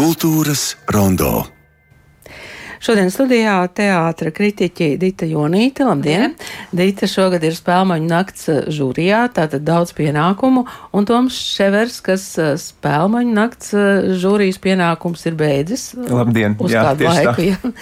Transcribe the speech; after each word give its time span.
Kultūras 0.00 0.78
rondo. 0.88 1.42
Šodien 2.80 3.10
studijā 3.12 3.58
teātra 3.76 4.30
kritiķi 4.32 4.94
Dita 4.96 5.26
Jonīte. 5.28 5.84
Labdien! 5.84 6.38
Dita 6.72 7.04
šogad 7.04 7.44
ir 7.44 7.52
spēlmaņu 7.52 8.08
nakts 8.08 8.48
žūrijā, 8.72 9.26
tātad 9.36 9.66
daudz 9.68 9.92
pienākumu, 9.98 10.64
un 10.96 11.08
Toms 11.10 11.36
Ševers, 11.36 12.00
kas 12.06 12.24
eh, 12.40 12.54
spēlmaņu 12.56 13.36
nakts 13.36 13.74
eh, 13.76 14.08
žūrijas 14.24 14.62
pienākums 14.64 15.28
ir 15.28 15.36
beidzis. 15.36 15.90
Labdien! 16.08 16.56
Uz 16.64 16.72
Jā, 16.72 16.86
kādu 16.88 17.10
laiku, 17.10 17.50
jā. 17.50 17.74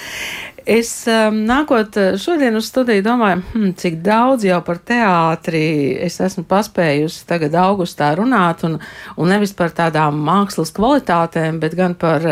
Es 0.69 0.91
um, 1.09 1.39
nākot 1.49 1.97
uh, 1.97 2.17
šodien 2.21 2.59
uz 2.59 2.67
studiju 2.69 3.01
domāju, 3.07 3.41
hmm, 3.55 3.71
cik 3.81 3.95
daudz 4.05 4.45
jau 4.45 4.59
par 4.67 4.77
teātri 4.85 5.63
es 6.05 6.19
esmu 6.21 6.45
paspējusi 6.51 7.23
tagad 7.31 7.57
augustā 7.57 8.11
runāt, 8.19 8.67
un, 8.69 8.77
un 9.17 9.33
nevis 9.33 9.55
par 9.57 9.73
tādām 9.73 10.19
mākslas 10.27 10.75
kvalitātēm, 10.77 11.57
bet 11.63 11.73
gan 11.79 11.97
par, 11.97 12.27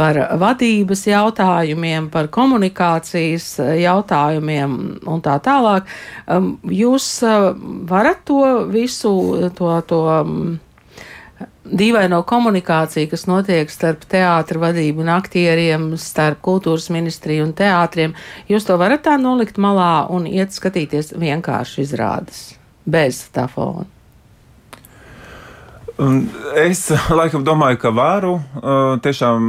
par 0.00 0.22
vadības 0.40 1.04
jautājumiem, 1.10 2.08
par 2.14 2.32
komunikācijas 2.32 3.50
uh, 3.60 3.74
jautājumiem 3.76 4.78
un 5.04 5.24
tā 5.28 5.36
tālāk. 5.44 5.90
Um, 6.24 6.54
jūs 6.64 7.10
uh, 7.28 7.52
varat 7.92 8.24
to 8.24 8.40
visu, 8.72 9.12
to, 9.60 9.74
to 9.92 10.00
um, 10.22 10.38
dīvaino 11.64 12.20
komunikāciju, 12.28 13.08
kas 13.10 13.24
notiek 13.28 13.70
starp 13.72 14.04
teātra 14.10 14.60
vadību 14.66 15.04
un 15.04 15.12
aktieriem, 15.14 15.88
starp 16.00 16.42
kultūras 16.44 16.90
ministriju 16.92 17.48
un 17.48 17.54
teātriem, 17.56 18.14
jūs 18.50 18.68
to 18.68 18.76
varat 18.80 19.06
tā 19.06 19.16
nolikt 19.20 19.60
malā 19.60 20.06
un 20.12 20.28
iet 20.28 20.54
skatīties 20.56 21.14
vienkārši 21.16 21.84
izrādes, 21.86 22.46
bez 22.84 23.24
tā 23.34 23.48
fona? 23.50 23.88
Es 26.58 26.88
laikam 27.06 27.44
domāju, 27.46 27.78
ka 27.84 27.92
varu. 27.94 28.32
Tiešām 29.04 29.44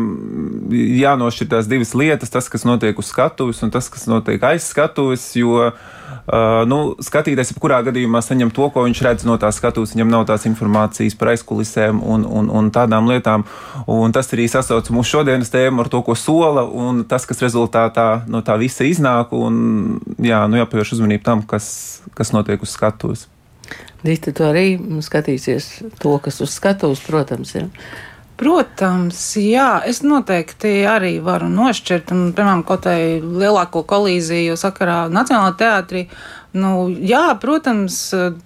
jānošķir 1.01 1.49
tās 1.55 1.69
divas 1.69 1.95
lietas, 1.97 2.29
tas, 2.29 2.49
kas 2.53 2.67
notiek 2.69 2.99
uz 3.01 3.09
skatuves 3.09 3.63
un 3.65 3.73
tas, 3.73 3.89
kas 3.89 4.05
notiek 4.05 4.43
aiz 4.45 4.67
skatuves. 4.69 5.25
Jo 5.39 5.55
uh, 5.71 5.95
nu, 6.69 6.79
skatītājs 7.03 7.53
jebkurā 7.53 7.81
gadījumā 7.85 8.21
saņem 8.23 8.51
to, 8.55 8.69
ko 8.73 8.85
viņš 8.87 9.01
redz 9.05 9.25
no 9.27 9.37
tās 9.41 9.59
skatuves. 9.59 9.93
Viņam 9.95 10.13
nav 10.13 10.25
tās 10.29 10.47
informācijas 10.49 11.17
par 11.19 11.33
aizkulisēm 11.33 12.01
un, 12.01 12.25
un, 12.25 12.49
un 12.49 12.71
tādām 12.73 13.09
lietām. 13.11 13.45
Un 13.91 14.15
tas 14.15 14.31
arī 14.33 14.47
sasauc 14.51 14.89
mūsu 14.93 15.17
šodienas 15.17 15.53
tēmu 15.53 15.85
ar 15.85 15.91
to, 15.91 16.01
ko 16.05 16.17
sola 16.17 16.65
un 16.65 17.03
tas, 17.09 17.27
kas 17.29 17.43
rezultātā 17.45 18.25
no 18.31 18.41
tā 18.45 18.57
visa 18.61 18.87
iznāk. 18.87 19.35
Un, 19.37 20.01
jā, 20.17 20.41
nu, 20.49 20.59
jāpievērš 20.63 20.97
uzmanību 20.97 21.25
tam, 21.25 21.45
kas, 21.45 21.69
kas 22.17 22.33
notiek 22.35 22.61
uz 22.65 22.73
skatuves. 22.73 23.27
Dita, 24.05 24.33
tu 24.35 24.45
arī 24.45 24.75
skatīsies 25.01 25.69
to, 26.01 26.17
kas 26.21 26.37
uz 26.45 26.53
skatuves, 26.53 27.01
protams, 27.05 27.55
ir. 27.57 27.71
Protams, 28.35 29.19
jā, 29.39 29.77
es 29.87 30.01
noteikti 30.03 30.81
arī 30.91 31.13
varu 31.23 31.47
nošķirt, 31.47 32.09
un, 32.11 32.23
piemēram, 32.35 32.65
kaut 32.67 32.87
vai 32.89 33.21
lielāko 33.23 33.85
kolīziju 33.87 34.57
sakarā 34.59 35.05
Nacionālajā 35.07 35.55
teātrī. 35.61 36.01
Nu, 36.55 36.87
jā, 36.87 37.29
protams, 37.39 37.97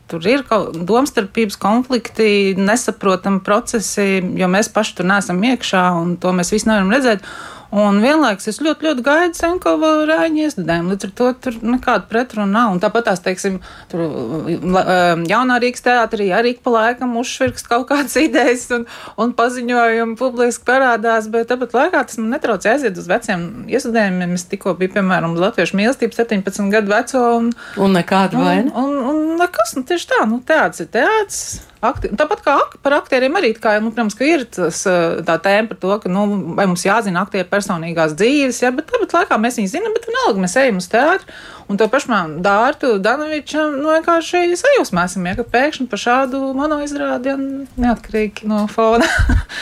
tur 0.10 0.28
ir 0.30 0.46
domstarpības, 0.74 1.58
konflikti, 1.62 2.30
nesaprotami 2.58 3.42
procesi, 3.46 4.22
jo 4.38 4.50
mēs 4.50 4.70
paši 4.74 4.96
tur 5.00 5.10
neesam 5.10 5.42
iekšā, 5.46 5.84
un 5.98 6.16
to 6.22 6.34
mēs 6.38 6.54
visi 6.54 6.70
nevaram 6.70 6.94
redzēt. 6.94 7.26
Un 7.70 8.00
vienlaikus 8.02 8.50
es 8.50 8.58
ļoti, 8.66 8.88
ļoti 8.88 9.04
gaidu 9.06 9.38
Senkova 9.38 9.92
rāņu 10.10 10.42
iestādēm. 10.48 10.88
Līdz 10.90 11.06
ar 11.06 11.12
to 11.20 11.28
tur 11.46 11.60
nekāda 11.62 12.08
pretruna 12.10 12.50
nav. 12.50 12.72
Un 12.74 12.82
tāpat 12.82 13.06
tās, 13.12 13.22
teiksim, 13.22 13.60
tur 13.92 14.06
um, 14.08 15.26
jaunā 15.30 15.60
Rīgas 15.62 15.86
teātrī 15.86 16.32
arī 16.34 16.56
pa 16.64 16.74
laikam 16.74 17.14
uzšvirkst 17.22 17.70
kaut 17.70 17.86
kādas 17.92 18.18
idejas 18.18 18.66
un, 18.74 18.88
un 19.22 19.36
paziņojumi 19.38 20.18
publiski 20.18 20.66
parādās, 20.66 21.30
bet 21.30 21.52
tāpat 21.54 21.78
laikā 21.78 22.04
tas 22.10 22.18
man 22.18 22.34
netraucē 22.34 22.74
aiziet 22.74 22.98
uz 22.98 23.10
veciem 23.12 23.46
iestādēm. 23.70 24.22
Es 24.34 24.50
tikko 24.50 24.74
biju, 24.80 24.96
piemēram, 24.98 25.38
Latviešu 25.38 25.78
mīlestību 25.78 26.18
17 26.18 26.74
gadu 26.74 26.96
veco. 26.96 27.26
Un, 27.38 27.54
un 27.78 27.98
nekāda 28.00 28.42
vaina. 28.42 28.74
Un, 28.74 28.98
un, 28.98 29.10
un 29.14 29.42
nekas, 29.44 29.78
nu 29.78 29.86
tieši 29.86 30.10
tā, 30.10 30.24
nu 30.30 30.42
teātris 30.46 30.88
ir 30.88 30.94
teātris. 30.98 31.44
Akti, 31.80 32.10
tāpat 32.20 32.42
kā 32.44 32.54
par 32.84 32.98
aktieriem 32.98 33.38
arī, 33.40 33.54
kā, 33.56 33.78
nu, 33.80 33.94
protams, 33.94 34.18
ka 34.20 34.26
ir 34.28 34.42
tas, 34.52 34.82
tā 34.84 35.36
tēma 35.40 35.70
par 35.70 35.78
to, 35.80 35.92
ka, 36.04 36.12
nu, 36.12 36.26
vai 36.58 36.66
mums 36.68 36.84
jāzina 36.84 37.24
aktieru 37.24 37.48
personīgās 37.60 38.18
dzīves, 38.18 38.64
ja, 38.64 38.74
bet 38.74 38.90
tāpat 38.90 39.16
laikā 39.20 39.38
mēs 39.44 39.60
viņus 39.60 39.76
zinām, 39.76 39.96
bet 39.96 40.08
vienalga 40.10 40.44
mēs 40.44 40.56
ejam 40.60 40.80
uz 40.80 40.88
teātru, 40.90 41.36
un 41.70 41.80
to 41.80 41.88
pašām 41.92 42.38
Dārtu 42.46 42.96
Danovičam, 43.04 43.76
nu, 43.78 43.92
vienkārši 43.94 44.58
sajūsmā 44.60 45.06
esam, 45.10 45.28
ja, 45.30 45.36
ka 45.38 45.46
pēkšņi 45.54 45.88
par 45.92 46.02
šādu 46.02 46.42
monoizrādi, 46.58 47.34
ja, 47.34 47.38
neatkarīgi 47.86 48.50
no 48.50 48.64
fona. 48.72 49.08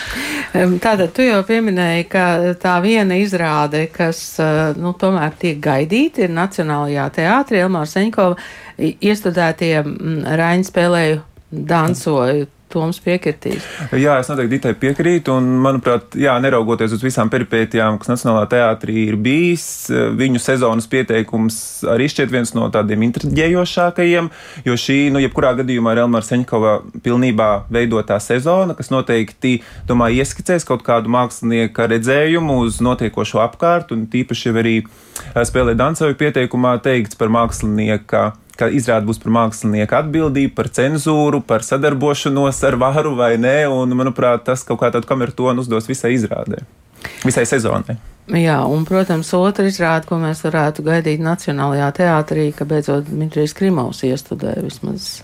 Tātad 0.86 1.12
tu 1.18 1.26
jau 1.26 1.42
pieminēji, 1.48 2.08
ka 2.12 2.26
tā 2.62 2.78
viena 2.86 3.18
izrāde, 3.20 3.88
kas, 3.94 4.22
nu, 4.80 4.94
tomēr 4.98 5.36
tiek 5.42 5.60
gaidīta, 5.64 6.26
ir 6.26 6.36
Nacionālajā 6.38 7.10
teātrī, 7.20 7.64
Elmāra 7.66 7.90
Seņkova 7.92 8.38
iestudētie 8.78 9.74
Raiņa 9.84 10.70
spēlēju 10.70 11.26
dansoju. 11.52 12.48
Toms 12.72 13.00
piekritīs. 13.00 13.64
Jā, 13.96 14.18
es 14.20 14.28
noteikti 14.28 14.58
Ditai 14.58 14.74
piekrītu, 14.80 15.32
un, 15.40 15.46
manuprāt, 15.64 16.18
jā, 16.20 16.34
neraugoties 16.44 16.92
uz 16.98 17.04
visām 17.06 17.30
peripētijām, 17.32 17.96
kas 18.02 18.12
Nacionālā 18.12 18.44
teātrī 18.52 19.06
ir 19.08 19.16
bijis, 19.24 19.88
viņu 20.20 20.42
sezonas 20.44 20.90
pieteikums 20.92 21.60
arī 21.94 22.10
šķiet 22.12 22.34
viens 22.34 22.52
no 22.58 22.68
tādiem 22.74 23.06
intriģējošākajiem, 23.08 24.28
jo 24.68 24.76
šī, 24.84 24.98
nu, 25.16 25.22
jebkurā 25.24 25.54
gadījumā 25.62 25.96
ir 25.96 26.04
Elmāra 26.04 26.28
Seņkova 26.28 26.74
pilnībā 27.06 27.50
veidotā 27.72 28.20
sezona, 28.24 28.76
kas 28.76 28.92
noteikti, 28.92 29.62
domāju, 29.88 30.20
ieskicēs 30.26 30.68
kaut 30.68 30.84
kādu 30.88 31.12
mākslinieka 31.14 31.88
redzējumu 31.94 32.60
uz 32.66 32.82
notiekošo 32.84 33.40
apkārt, 33.46 33.96
un 33.96 34.10
tīpaši 34.12 34.52
arī 34.52 34.76
spēlē 35.48 35.78
dansoju 35.80 36.20
pieteikumā 36.20 36.76
teikts 36.84 37.16
par 37.16 37.32
mākslinieka 37.32 38.26
ka 38.58 38.70
izrāda 38.74 39.08
būs 39.08 39.22
par 39.22 39.34
mākslinieku 39.36 39.98
atbildību, 40.00 40.54
par 40.58 40.72
cenzūru, 40.74 41.42
par 41.46 41.66
sadarbošanos 41.66 42.60
ar 42.68 42.78
varu 42.82 43.16
vai 43.18 43.36
nē, 43.42 43.58
un, 43.72 43.96
manuprāt, 43.98 44.46
tas 44.50 44.66
kaut 44.68 44.82
kā 44.82 44.92
tādu 44.94 45.10
kameru 45.10 45.36
tonu 45.38 45.66
uzdos 45.66 45.90
visai 45.90 46.16
izrādē, 46.18 46.64
visai 47.26 47.46
sezonai. 47.50 47.98
Jā, 48.36 48.58
un, 48.68 48.84
protams, 48.88 49.30
otra 49.38 49.70
izrāde, 49.70 50.10
ko 50.10 50.18
mēs 50.20 50.42
varētu 50.44 50.84
gaidīt 50.84 51.22
Nacionālajā 51.24 51.88
teātrī, 52.02 52.50
ka 52.56 52.68
beidzot 52.68 53.08
Dmitrijs 53.08 53.56
Krimovs 53.56 54.04
iestudē 54.04 54.58
vismaz. 54.66 55.22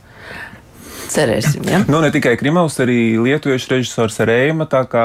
Cerēsim, 1.12 1.66
ja? 1.68 1.82
nu, 1.92 2.00
ne 2.00 2.14
tikai 2.14 2.38
Krimovs, 2.40 2.80
arī 2.82 3.18
lietuviešu 3.20 3.74
režisors 3.74 4.22
Rēma, 4.24 4.70
tā 4.72 4.86
kā 4.90 5.04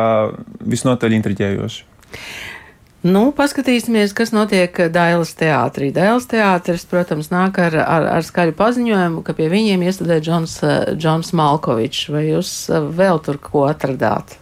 visnotaļ 0.63 1.17
intriģējoši. 1.19 1.83
Nu, 3.07 3.29
paskatīsimies, 3.31 4.11
kas 4.17 4.33
notiek 4.35 4.75
Dailas 4.91 5.31
teātrī. 5.39 5.93
Dailas 5.95 6.27
teātris, 6.27 6.83
protams, 6.91 7.29
nāk 7.31 7.61
ar, 7.63 7.77
ar, 7.79 8.09
ar 8.17 8.27
skaļu 8.27 8.57
paziņojumu, 8.59 9.23
ka 9.23 9.37
pie 9.39 9.47
viņiem 9.53 9.85
iestudē 9.87 10.19
Džons, 10.19 10.59
Džons 10.99 11.31
Malkovičs. 11.39 12.09
Vai 12.11 12.25
jūs 12.33 12.53
vēl 12.99 13.23
tur 13.23 13.39
ko 13.39 13.69
atradāt? 13.71 14.35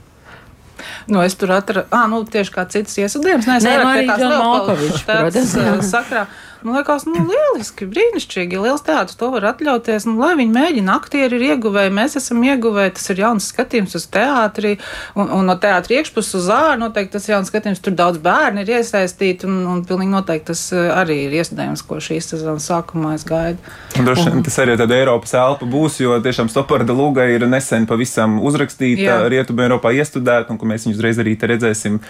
Nu, 1.07 1.21
es 1.21 1.37
tur 1.37 1.53
atradu, 1.53 1.85
ah, 1.93 2.07
nu, 2.11 2.23
tieši 2.25 2.53
kā 2.55 2.65
citas 2.73 2.97
iesudējums. 3.01 3.47
Nē, 3.49 3.59
es 3.61 3.67
Nē, 3.67 3.77
nu, 3.83 3.91
arī 3.93 4.09
vēl 4.09 4.35
Malkoviča, 4.41 5.03
tāds, 5.05 5.53
protams. 5.53 5.91
sakrā. 5.93 6.25
Man 6.65 6.79
liekas, 6.79 7.05
nu, 7.09 7.21
lieliski, 7.29 7.87
brīnišķīgi. 7.91 8.59
Liels 8.63 8.85
teātris 8.87 9.19
to 9.21 9.29
var 9.35 9.45
atļauties. 9.53 10.07
Nu, 10.09 10.17
lai 10.21 10.33
viņi 10.39 10.55
mēģina, 10.55 10.95
aktieri 10.97 11.37
ir 11.39 11.45
ieguvēji, 11.53 11.93
mēs 11.95 12.17
esam 12.21 12.41
ieguvēji. 12.47 12.95
Tas 12.97 13.11
ir 13.13 13.23
jauns 13.23 13.49
skatījums 13.53 13.97
uz 13.99 14.07
teātri. 14.13 14.77
Un, 15.19 15.29
un 15.37 15.51
no 15.51 15.57
teātra 15.61 15.99
iekšpuses 15.99 16.39
uz 16.41 16.49
ārā 16.53 16.79
noteikti 16.81 17.17
tas 17.19 17.29
jauns 17.29 17.51
skatījums. 17.53 17.83
Tur 17.85 17.97
daudz 17.99 18.21
bērnu 18.25 18.65
ir 18.65 18.73
iesaistīti. 18.79 19.49
Un, 19.51 19.59
un 19.73 19.83
pilnīgi 19.89 20.15
noteikti 20.15 20.51
tas 20.53 20.65
eh, 20.77 20.89
arī 20.95 21.19
ir 21.27 21.37
iestādījums, 21.43 21.85
ko 21.87 22.01
šīs 22.03 22.33
sezonas 22.33 22.71
sākumā 22.71 23.17
es 23.19 23.27
gaidu. 23.29 23.61
Droši 23.97 24.31
vien 24.33 24.47
tas 24.47 24.59
arī 24.63 24.79
tāda 24.81 24.97
Eiropas 24.97 25.37
elpa 25.37 25.69
būs, 25.69 26.01
jo 26.03 26.17
tiešām 26.25 26.51
Stoparda 26.53 26.97
Lūga 26.97 27.29
ir 27.33 27.47
nesen 27.51 27.89
pavisam 27.91 28.41
uzrakstīta, 28.45 29.21
Rietumē 29.33 29.69
Eiropā 29.69 29.93
iestudēta, 29.97 30.55
un 30.55 30.61
ka 30.61 30.69
mēs 30.69 30.87
viņu 30.87 30.99
uzreiz 30.99 31.21
arī 31.23 31.37
redzēsim 31.53 32.01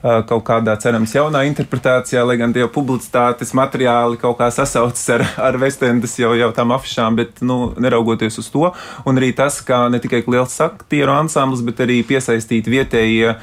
kaut 0.00 0.44
kādā, 0.48 0.74
cerams, 0.80 1.12
jaunā 1.14 1.42
interpretācijā, 1.48 2.22
lai 2.24 2.36
gan 2.40 2.54
tie 2.56 2.64
publicitātes 2.72 3.52
materiāli 3.56 4.16
kaut 4.20 4.38
kā 4.38 4.48
sasaucas 4.54 5.02
ar, 5.12 5.24
ar 5.50 5.58
Vestendas 5.60 6.14
jau, 6.20 6.32
jau 6.38 6.48
tām 6.56 6.72
afišām, 6.76 7.18
bet, 7.18 7.42
nu, 7.44 7.58
neraugoties 7.80 8.40
uz 8.40 8.48
to, 8.52 8.70
un 9.04 9.20
arī 9.20 9.32
tas, 9.36 9.60
ka 9.66 9.82
ne 9.92 10.00
tikai 10.02 10.22
liels 10.24 10.56
aktieru 10.64 11.12
ansamblis, 11.18 11.64
bet 11.66 11.82
arī 11.84 12.00
piesaistīti 12.08 12.72
vietējie 12.72 13.34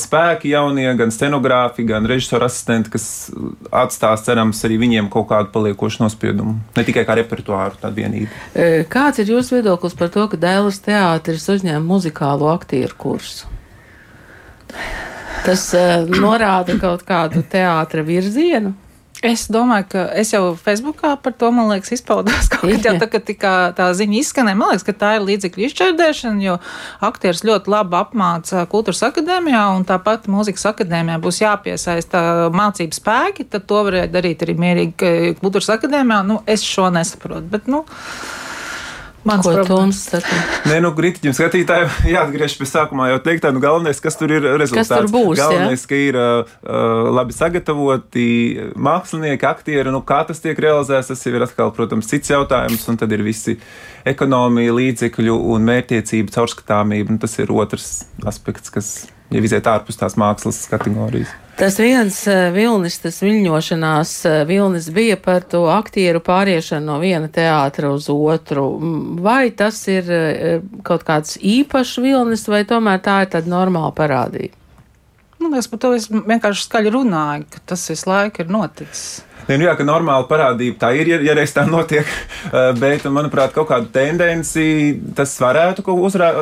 spēki 0.00 0.54
jaunie, 0.54 0.88
gan 0.98 1.12
scenogrāfi, 1.12 1.84
gan 1.88 2.08
režisora 2.08 2.48
asistenti, 2.48 2.94
kas 2.94 3.08
atstās, 3.68 4.24
cerams, 4.26 4.62
arī 4.64 4.80
viņiem 4.86 5.10
kaut 5.12 5.28
kādu 5.32 5.52
paliekošu 5.52 6.04
nospiedumu, 6.06 6.56
ne 6.76 6.86
tikai 6.86 7.04
kā 7.08 7.18
repertuāru 7.20 7.76
tādu 7.82 8.00
vienību. 8.00 8.30
Kāds 8.92 9.20
ir 9.20 9.34
jūsu 9.36 9.58
viedoklis 9.58 9.96
par 9.98 10.12
to, 10.14 10.24
ka 10.32 10.40
Dēlas 10.40 10.80
teātris 10.84 11.44
uzņēma 11.52 11.84
muzikālo 11.84 12.48
aktieru 12.54 12.96
kursu? 12.96 13.52
Tas 15.44 15.68
uh, 15.76 16.08
norāda 16.08 16.78
kaut 16.80 17.04
kādu 17.06 17.44
teātra 17.50 18.04
virzienu. 18.06 18.74
Es 19.24 19.46
domāju, 19.48 19.86
ka 19.94 20.02
es 20.20 20.30
jau 20.34 20.50
Facebookā 20.60 21.14
par 21.22 21.32
to, 21.40 21.48
man 21.54 21.70
liekas, 21.70 21.94
izpaudos 21.96 22.48
kaut 22.52 22.68
kad 22.68 22.84
jau 22.84 22.94
tā, 23.00 23.08
ka 23.10 23.20
tikā 23.24 23.54
tā 23.78 23.88
ziņa 23.96 24.18
izskanēja. 24.20 24.58
Man 24.60 24.72
liekas, 24.72 24.84
ka 24.86 24.94
tā 25.00 25.12
ir 25.16 25.24
līdzekļu 25.24 25.66
izšķērdēšana, 25.66 26.44
jo 26.44 26.56
aktieris 27.08 27.42
ļoti 27.48 27.72
labi 27.72 27.96
apmāca 27.98 28.66
kultūras 28.70 29.02
akadēmijā, 29.08 29.62
un 29.78 29.86
tāpat 29.88 30.28
mūzikas 30.30 30.68
akadēmijā 30.72 31.18
būs 31.24 31.40
jāpiesaista 31.42 32.22
mācību 32.54 32.98
spēki, 32.98 33.48
tad 33.50 33.64
to 33.70 33.82
varēja 33.88 34.12
darīt 34.12 34.44
arī 34.44 34.58
mierīgi 34.60 35.14
kultūras 35.40 35.72
akadēmijā. 35.78 36.20
Nu, 36.28 36.42
es 36.46 36.66
šo 36.66 36.90
nesaprotu, 36.92 37.48
bet, 37.56 37.72
nu. 37.72 37.86
Mans 39.26 39.46
Ko 39.46 39.64
Toms 39.66 39.98
saka? 40.12 40.36
Nē, 40.70 40.78
nu, 40.84 40.92
kritiķiem 40.94 41.34
skatītājiem 41.34 41.94
jāatgriež 42.14 42.54
pie 42.60 42.68
sākumā 42.70 43.08
jau 43.10 43.18
teiktā, 43.24 43.50
nu, 43.54 43.62
galvenais, 43.62 43.98
kas 44.02 44.18
tur 44.20 44.30
ir 44.36 44.46
rezultāts. 44.54 44.92
Kas 44.92 44.92
tur 44.92 45.10
būs? 45.10 45.40
Galvenais, 45.40 45.82
ja? 45.82 45.90
ka 45.90 45.98
ir 45.98 46.18
uh, 46.20 46.54
labi 47.16 47.34
sagatavoti 47.34 48.28
mākslinieki, 48.78 49.48
aktieri, 49.48 49.90
nu, 49.94 50.04
kā 50.06 50.22
tas 50.28 50.42
tiek 50.44 50.58
realizēts, 50.62 51.10
tas 51.10 51.26
ir 51.26 51.42
atkal, 51.42 51.74
protams, 51.74 52.06
cits 52.10 52.30
jautājums, 52.30 52.86
un 52.92 53.00
tad 53.02 53.12
ir 53.16 53.26
visi 53.26 53.58
ekonomija, 54.06 54.78
līdzekļu 54.78 55.36
un 55.56 55.66
mērķiecība, 55.66 56.34
caurskatāmība, 56.38 57.16
un 57.16 57.20
tas 57.26 57.34
ir 57.42 57.50
otrs 57.50 57.90
aspekts, 58.26 58.70
kas 58.74 58.94
jau 59.32 59.42
iziet 59.42 59.66
ārpus 59.70 59.98
tās 60.00 60.16
mākslas 60.20 60.64
kategorijas. 60.70 61.32
Tas 61.56 61.78
viens 61.80 62.18
eh, 62.28 62.50
vilnis, 62.52 62.98
tas 63.00 63.22
viļņošanās 63.24 64.10
eh, 64.28 64.42
vilnis 64.48 64.90
bija 64.92 65.16
par 65.16 65.46
to 65.48 65.62
aktieru 65.72 66.20
pāriešanu 66.20 66.84
no 66.90 66.98
viena 67.00 67.30
teātra 67.32 67.94
uz 67.94 68.10
otru. 68.12 68.66
Vai 69.24 69.48
tas 69.56 69.78
ir 69.88 70.10
eh, 70.12 70.58
kaut 70.84 71.06
kāds 71.08 71.38
īpašs 71.40 71.96
vilnis, 72.04 72.44
vai 72.52 72.66
tomēr 72.68 73.00
tā 73.00 73.22
ir 73.24 73.32
tāda 73.32 73.48
normāla 73.48 73.94
parādība? 73.96 74.52
Man 75.40 75.52
liekas, 75.52 75.70
par 75.72 75.80
to 75.80 75.94
es 75.96 76.10
vienkārši 76.12 76.68
skaļi 76.68 76.92
runāju, 76.92 77.48
ka 77.52 77.64
tas 77.72 77.88
visu 77.88 78.08
laiku 78.10 78.44
ir 78.44 78.52
noticis. 78.52 79.06
Nu, 79.46 79.62
jā, 79.62 79.76
ka 79.78 79.84
normāla 79.86 80.26
parādība 80.26 80.80
tā 80.80 80.88
ir, 80.98 81.12
ja, 81.12 81.20
ja 81.22 81.34
reiz 81.38 81.52
tā 81.54 81.62
notiek, 81.68 82.06
eh, 82.50 82.72
bet, 82.80 83.04
manuprāt, 83.14 83.52
kaut 83.54 83.68
kādu 83.70 83.90
tendenci 83.94 84.64
tas 85.14 85.30
varētu 85.38 85.84
uzrā, 85.94 86.32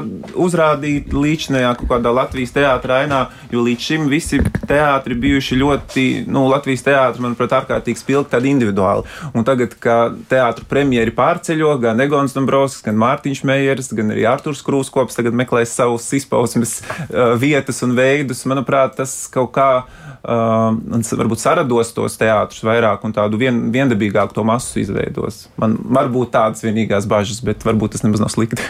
uzrādīt 0.40 1.12
līdzinājā 1.12 1.74
kaut 1.80 1.90
kādā 1.90 2.14
Latvijas 2.16 2.54
teātrā 2.56 3.02
ainā, 3.04 3.26
jo 3.52 3.64
līdz 3.66 3.88
šim 3.90 4.06
visi 4.08 4.40
teātri 4.64 5.18
bijuši 5.20 5.58
ļoti, 5.60 6.06
nu, 6.32 6.46
Latvijas 6.48 6.86
teātri, 6.86 7.26
manuprāt, 7.26 7.52
ārkārtīgi 7.58 8.00
spilgti 8.00 8.32
tādi 8.32 8.52
individuāli. 8.54 9.04
Un 9.36 9.44
tagad, 9.44 9.76
kad 9.84 10.16
teātru 10.30 10.64
premjeri 10.70 11.12
pārceļo, 11.14 11.74
gan 11.84 12.00
Egons 12.00 12.32
Dombrovskis, 12.36 12.86
gan 12.88 12.96
Mārtiņš 13.04 13.44
Meijers, 13.44 13.92
gan 13.92 14.14
arī 14.16 14.24
Arturs 14.32 14.64
Krūskops 14.64 15.20
tagad 15.20 15.36
meklēs 15.36 15.76
savus 15.76 16.08
izpausmes 16.16 16.78
uh, 16.80 17.34
vietas 17.40 17.84
un 17.84 17.92
veidus, 17.98 18.46
manuprāt, 18.48 18.96
tas 19.02 19.12
kaut 19.34 19.52
kā 19.58 19.68
uh, 19.84 21.20
varbūt 21.20 21.42
sarados 21.42 21.92
tos 21.92 22.16
teātrus 22.20 22.64
vairāk 22.64 22.93
un 23.02 23.16
tādu 23.16 23.40
vien, 23.40 23.58
viendabīgāku 23.74 24.36
to 24.36 24.46
masu 24.46 24.80
izveidos. 24.84 25.48
Man 25.58 25.76
varbūt 25.82 26.34
tādas 26.36 26.64
vienīgās 26.64 27.10
bažas, 27.10 27.42
bet 27.44 27.66
varbūt 27.66 27.96
tas 27.96 28.06
nemaz 28.06 28.22
nav 28.22 28.30
slikti. 28.34 28.62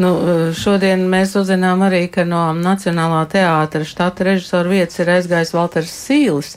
Nu, 0.00 0.10
šodien 0.56 1.04
mēs 1.10 1.34
uzzinām 1.38 1.82
arī, 1.86 2.04
ka 2.12 2.24
no 2.26 2.42
Nacionālā 2.56 3.22
teātra 3.30 3.86
štata 3.86 4.26
režisora 4.26 4.70
vietas 4.70 5.00
ir 5.02 5.10
aizgājis 5.16 5.52
Valters 5.54 5.92
Sīlis. 5.94 6.54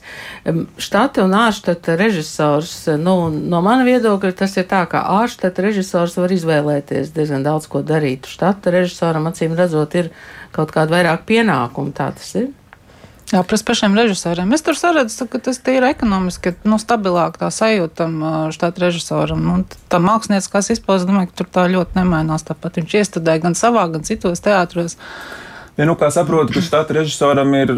Štata 0.82 1.26
un 1.26 1.36
ārštata 1.38 1.98
režisors, 2.00 2.74
nu, 3.02 3.18
no 3.30 3.62
mana 3.66 3.86
viedokļa 3.88 4.34
tas 4.44 4.58
ir 4.58 4.68
tā, 4.70 4.84
ka 4.90 5.06
ārštata 5.20 5.66
režisors 5.66 6.18
var 6.20 6.34
izvēlēties 6.34 7.14
diezgan 7.16 7.46
daudz 7.46 7.70
ko 7.72 7.84
darīt. 7.86 8.30
Štata 8.30 8.74
režisoram 8.74 9.30
acīm 9.30 9.58
redzot 9.58 9.98
ir 9.98 10.14
kaut 10.56 10.74
kāda 10.76 10.98
vairāk 10.98 11.28
pienākumu, 11.30 11.94
tā 11.98 12.12
tas 12.18 12.34
ir. 12.42 12.52
Jā, 13.28 13.42
pret 13.44 13.64
pašiem 13.68 13.96
režisoriem. 13.98 14.54
Es 14.56 14.64
tur 14.64 14.78
saredzu, 14.80 15.26
ka 15.28 15.42
tas 15.44 15.58
ir 15.68 15.84
ekonomiski 15.84 16.54
nu, 16.64 16.78
stabilāk 16.80 17.36
tā 17.42 17.50
sajūtam 17.52 18.22
štāta 18.56 18.86
režisoram. 18.86 19.42
Nu, 19.44 19.58
tā 19.92 20.00
mākslinieckās 20.00 20.72
izpausme, 20.78 21.10
domāju, 21.10 21.34
ka 21.34 21.42
tur 21.42 21.50
tā 21.58 21.66
ļoti 21.74 22.00
nemainās. 22.00 22.48
Tāpat 22.48 22.80
viņš 22.80 22.96
iestudē 23.02 23.36
gan 23.44 23.58
savā, 23.60 23.84
gan 23.92 24.08
citos 24.08 24.40
teātros. 24.46 24.96
Ja, 25.78 25.86
nu, 25.86 25.94
kā 25.94 26.08
saprotu, 26.10 26.56
ka 26.56 26.62
štāta 26.66 26.96
režisoram 26.98 27.52
ir 27.54 27.70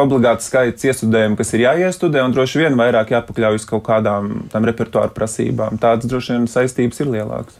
obligāts 0.00 0.46
skaits 0.48 0.86
iestudējumu, 0.88 1.36
kas 1.36 1.50
ir 1.52 1.66
jāiestudē, 1.66 2.22
un 2.24 2.32
droši 2.32 2.62
vien 2.62 2.78
vairāk 2.78 3.10
jāpakļaujas 3.12 3.66
kaut 3.68 3.82
kādām 3.84 4.46
tam 4.52 4.64
repertuāra 4.64 5.12
prasībām. 5.12 5.76
Tādas 5.82 6.08
droši 6.08 6.38
vien 6.38 6.46
saistības 6.48 7.02
ir 7.04 7.10
lielākas. 7.12 7.58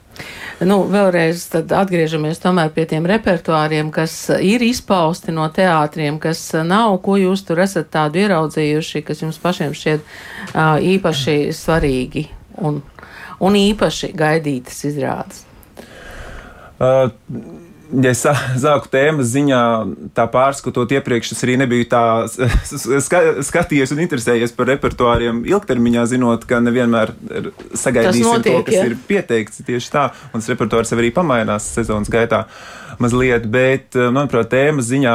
Nu, 0.65 0.79
vēlreiz 0.89 1.43
atgriežamies 1.53 2.41
pie 2.73 2.87
tiem 2.89 3.05
repertuāriem, 3.11 3.91
kas 3.93 4.15
ir 4.41 4.65
izpausti 4.65 5.35
no 5.37 5.51
teātriem, 5.53 6.17
kas 6.23 6.41
nav, 6.65 6.97
ko 7.05 7.19
jūs 7.21 7.45
tur 7.45 7.61
esat 7.61 7.91
tādu 7.93 8.23
ieraudzījuši, 8.23 9.03
kas 9.05 9.21
jums 9.21 9.43
pašiem 9.43 9.75
šķiet 9.77 10.01
uh, 10.01 10.81
īpaši 10.81 11.53
svarīgi 11.53 12.29
un, 12.57 12.81
un 13.37 13.61
īpaši 13.61 14.15
gaidītas 14.17 14.81
izrādes. 14.89 15.45
Uh, 16.81 17.13
ja 18.03 18.13
es 18.13 18.23
sāku 18.63 18.91
tēmas 18.93 19.31
ziņā, 19.33 19.61
tā 20.17 20.27
pārskatot 20.31 20.95
iepriekš, 20.97 21.35
es 21.35 21.43
arī 21.47 21.57
nebiju 21.61 21.89
tā 21.93 22.03
ska, 22.29 23.21
skatījies 23.47 23.95
un 23.95 24.03
interesējies 24.05 24.55
par 24.57 24.71
repertuāriem 24.73 25.43
ilgtermiņā, 25.49 26.07
zinot, 26.15 26.47
ka 26.49 26.61
nevienmēr 26.65 27.15
sagaidīsim 27.79 28.27
notiek, 28.29 28.61
to, 28.61 28.65
kas 28.71 28.79
ja? 28.79 28.87
ir 28.91 28.97
pieteikts 29.09 29.63
tieši 29.67 29.93
tā, 29.95 30.09
un 30.33 30.41
tas 30.43 30.51
repertuārs 30.53 30.95
arī 30.97 31.13
pamainās 31.15 31.69
sezonas 31.77 32.13
gaitā 32.13 32.45
mazliet, 33.03 33.47
bet, 33.51 33.97
manuprāt, 33.97 34.53
tēmas 34.53 34.91
ziņā 34.91 35.15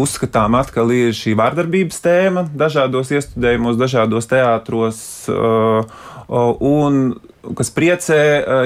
uzskatām 0.00 0.56
atkal 0.56 0.92
ir 0.94 1.16
šī 1.16 1.34
vārdarbības 1.38 2.00
tēma 2.04 2.46
dažādos 2.56 3.12
iestudējumos, 3.16 3.80
dažādos 3.80 4.30
teātros. 4.30 5.02
Uh, 5.30 5.84
Un 6.30 6.98
kas 7.56 7.70
priecē, 7.72 8.18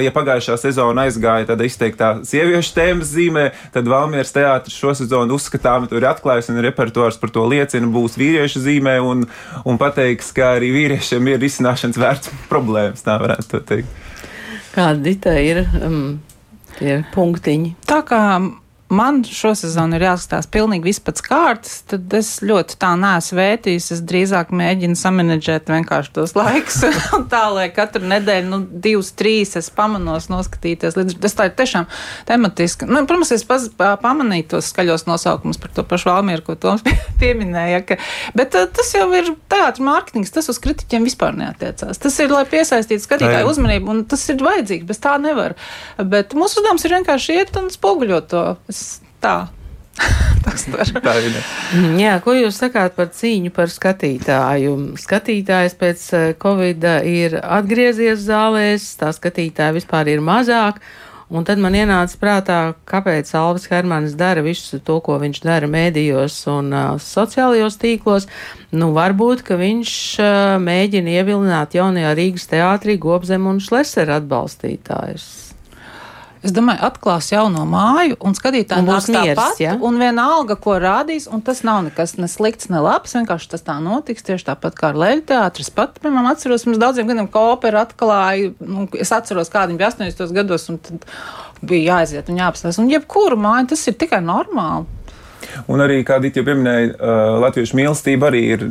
ja 0.03 0.11
pagājušā 0.15 0.57
sezona 0.59 1.05
aizgāja 1.07 1.47
tāda 1.51 1.67
izteiktā 1.67 2.11
sieviešu 2.27 2.73
tēmas 2.75 3.11
zīmē, 3.13 3.45
tad 3.75 3.87
Valmieras 3.91 4.33
teātris 4.35 4.75
šo 4.75 4.93
sezonu 4.97 5.37
uzskatām, 5.39 5.87
tur 5.89 6.01
ir 6.01 6.09
atklājis 6.09 6.51
un 6.51 6.59
repertuārs 6.65 7.19
par 7.21 7.31
to 7.35 7.45
liecina, 7.51 7.87
būs 7.91 8.17
vīriešu 8.19 8.63
zīmē 8.65 8.97
un, 9.03 9.25
un 9.63 9.79
pateiks, 9.81 10.33
ka 10.35 10.55
arī 10.57 10.73
vīriešiem 10.75 11.31
ir 11.31 11.41
risināšanas 11.43 12.01
vērts 12.01 12.33
problēmas, 12.51 13.05
tā 13.05 13.17
varētu 13.21 13.63
teikt. 13.71 14.03
Kādi 14.75 15.15
te 15.23 15.33
ir 15.39 15.63
um, 15.79 16.17
tie 16.75 16.99
punktiņi? 17.15 17.75
Tā 17.87 18.01
kā 18.07 18.21
man 18.95 19.21
šosezon 19.27 19.95
ir 19.97 20.05
jāskatās 20.07 20.47
pilnīgi 20.51 20.93
pēc 21.05 21.21
kārtas, 21.25 21.79
tad 21.89 22.13
es 22.15 22.37
ļoti 22.45 22.77
tā 22.81 22.93
neesmu 22.99 23.39
vērtījis. 23.39 23.91
Es 23.95 24.01
drīzāk 24.07 24.53
mēģinu 24.55 24.97
samanedžēt 24.99 25.69
vienkārši 25.71 26.13
tos 26.15 26.35
laikus. 26.37 26.81
tā, 27.33 27.43
lai 27.53 27.67
katru 27.75 28.05
nedēļu, 28.09 28.49
nu, 28.51 28.61
divas, 28.85 29.11
trīs 29.17 29.55
es 29.59 29.69
pamanos 29.73 30.29
noskatīties. 30.31 30.97
Līdz, 30.99 31.17
tas 31.23 31.37
tā 31.37 31.49
ir 31.49 31.55
tiešām 31.59 31.87
tematiski. 32.29 32.87
Nu, 32.89 33.03
protams, 33.07 33.33
es 33.35 33.45
paz, 33.47 33.67
pamanīju 33.75 34.49
tos 34.55 34.71
skaļos 34.73 35.07
nosaukumus 35.09 35.59
par 35.61 35.73
to 35.75 35.85
pašu 35.87 36.11
Valmieru, 36.11 36.45
ko 36.45 36.57
Toms 36.59 36.85
pieminēja. 37.21 37.83
Ka, 37.87 37.99
bet 38.37 38.55
tas 38.55 38.93
jau 38.95 39.07
ir 39.17 39.33
teātris 39.51 39.83
mārketings, 39.85 40.33
tas 40.35 40.49
uz 40.51 40.61
kritiķiem 40.63 41.07
vispār 41.07 41.35
neatiecās. 41.37 42.01
Tas 42.01 42.19
ir, 42.23 42.31
lai 42.33 42.45
piesaistītu 42.49 43.03
skatītāju 43.03 43.51
uzmanību, 43.51 43.91
un 43.91 44.03
tas 44.09 44.23
ir 44.31 44.41
vajadzīgs, 44.45 44.87
bez 44.87 45.01
tā 45.03 45.17
nevar. 45.21 45.57
Bet 45.99 46.35
mūsu 46.37 46.61
uzdevums 46.61 46.85
ir 46.87 46.95
vienkārši 46.97 47.39
iet 47.39 47.55
un 47.59 47.71
spoguļot 47.73 48.29
to 48.31 48.43
tā. 49.25 49.35
tā 51.05 51.15
ir. 51.23 51.39
Jā, 51.99 52.17
ko 52.23 52.35
jūs 52.35 52.59
sakāt 52.59 52.97
par 52.97 53.09
cīņu 53.15 53.53
par 53.55 53.71
skatītāju? 53.71 54.75
Skatītājs 55.01 55.77
pēc 55.79 56.05
eh, 56.13 56.27
Covid 56.41 56.85
ir 57.07 57.39
atgriezies 57.41 58.27
zālēs, 58.27 58.93
tā 58.99 59.11
skatītāja 59.15 59.75
vispār 59.77 60.11
ir 60.13 60.23
mazāk. 60.23 60.81
Un 61.25 61.41
tad 61.41 61.57
man 61.57 61.73
ienāca 61.73 62.19
prātā, 62.21 62.57
kāpēc 62.85 63.31
Alvis 63.33 63.65
Hermanis 63.71 64.13
dara 64.13 64.43
visu 64.45 64.77
to, 64.77 64.99
ko 65.01 65.15
viņš 65.23 65.39
dara 65.41 65.65
mēdījos 65.65 66.35
un 66.53 66.69
uh, 66.69 66.83
sociālajos 67.01 67.79
tīklos. 67.81 68.27
Nu, 68.69 68.91
varbūt, 68.93 69.41
ka 69.47 69.57
viņš 69.57 69.95
uh, 70.21 70.29
mēģina 70.61 71.17
ievilināt 71.17 71.73
jaunajā 71.79 72.13
Rīgas 72.21 72.45
teātrī 72.53 72.99
Gobzem 73.01 73.49
un 73.49 73.57
Šlesera 73.57 74.19
atbalstītājus. 74.21 75.44
Es 76.45 76.53
domāju, 76.53 76.77
atklās 76.85 77.31
jauno 77.31 77.63
māju 77.65 78.19
un 78.21 78.35
skatītāji 78.37 78.85
nāks 78.85 79.07
tāpat. 79.09 79.61
Ja? 79.63 79.73
Un 79.81 79.97
vienalga, 79.97 80.57
ko 80.61 80.75
rādīs, 80.81 81.25
un 81.31 81.41
tas 81.45 81.63
nav 81.65 81.81
nekas 81.87 82.15
ne 82.19 82.29
slikts, 82.29 82.69
ne 82.69 82.81
labs. 82.85 83.15
Vienkārši 83.17 83.49
tas 83.55 83.65
tā 83.65 83.79
notiks. 83.81 84.25
Tieši 84.27 84.45
tāpat 84.51 84.77
kā 84.77 84.91
ar 84.91 84.99
Leļu 85.01 85.25
teātris. 85.31 85.71
Pat, 85.73 85.97
piemēram, 86.03 86.29
atceros, 86.29 86.67
pirms 86.67 86.81
daudziem 86.81 87.09
gadiem 87.09 87.29
kopēra 87.33 87.85
atklāja, 87.87 88.53
nu, 88.61 88.85
es 88.99 89.13
atceros, 89.15 89.49
kādi 89.53 89.77
bija 89.79 89.89
80. 89.95 90.35
gados, 90.37 90.67
un 90.69 90.77
tad 90.85 91.07
bija 91.65 91.95
jāaiziet 91.95 92.29
un 92.29 92.43
jāapstāsta. 92.43 92.83
Un 92.83 92.93
jebkuru 92.93 93.39
māju 93.41 93.71
tas 93.73 93.87
ir 93.89 93.97
tikai 94.05 94.21
normāli. 94.25 94.85
Un 95.71 95.83
arī, 95.83 96.01
kā 96.07 96.19
Dita 96.23 96.41
jau 96.41 96.47
pieminēja, 96.47 96.91
uh, 96.95 97.37
latviešu 97.43 97.77
mīlestība 97.79 98.29
arī 98.29 98.43
ir 98.55 98.67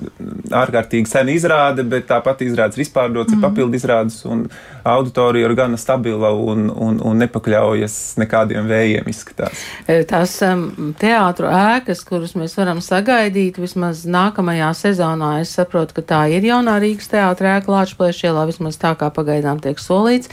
ārkārtīgi 0.55 1.11
sena 1.11 1.35
izrāde, 1.35 1.85
bet 1.89 2.09
tāpat 2.11 2.45
izrādes 2.47 2.79
ir 2.79 2.85
izpārdotas, 2.87 3.35
mm. 3.35 3.39
ir 3.39 3.45
papildu 3.45 3.79
izrādes, 3.79 4.21
un 4.29 4.47
auditorija 4.85 5.49
ir 5.49 5.55
gana 5.59 5.79
stabila 5.81 6.31
un, 6.37 6.67
un, 6.71 7.01
un 7.05 7.23
nepakļaujas 7.23 7.97
nekādiem 8.21 8.69
vējiem 8.69 9.09
izskatās. 9.11 9.65
E, 9.89 10.01
tās 10.09 10.37
um, 10.47 10.93
teātru 11.01 11.49
ēkas, 11.49 12.05
kuras 12.09 12.35
mēs 12.39 12.57
varam 12.59 12.83
sagaidīt 12.85 13.59
vismaz 13.63 14.05
nākamajā 14.09 14.71
sezonā, 14.79 15.39
es 15.45 15.55
saprotu, 15.57 15.99
ka 15.99 16.07
tā 16.15 16.23
ir 16.37 16.47
jaunā 16.51 16.77
Rīgas 16.83 17.11
teātra 17.13 17.59
ēka 17.59 17.73
Lāčplēšielā, 17.73 18.47
vismaz 18.51 18.79
tā 18.81 18.95
kā 19.01 19.11
pagaidām 19.15 19.63
tiek 19.65 19.81
solīts. 19.81 20.33